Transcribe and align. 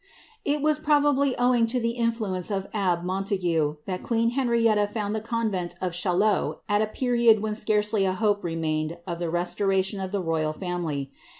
^ 0.01 0.03
h 0.45 0.59
was 0.63 0.79
probably 0.79 1.37
owing 1.37 1.67
to 1.67 1.79
the 1.79 1.91
influence 1.91 2.49
of 2.49 2.65
abbe 2.73 3.05
Montague, 3.05 3.75
that 3.85 4.01
queen 4.01 4.31
lenrietta 4.31 4.89
founded 4.91 5.21
the 5.23 5.27
convent 5.27 5.75
of 5.79 5.91
Chailiot 5.93 6.57
at 6.67 6.81
a 6.81 6.87
period 6.87 7.39
when 7.39 7.53
scarcely 7.53 8.03
a 8.05 8.17
ope 8.19 8.43
remained 8.43 8.97
of 9.05 9.19
the 9.19 9.29
restoration 9.29 9.99
of 9.99 10.11
the 10.11 10.19
royal 10.23 10.53
family. 10.53 11.11